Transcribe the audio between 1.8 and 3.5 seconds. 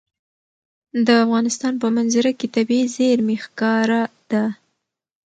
په منظره کې طبیعي زیرمې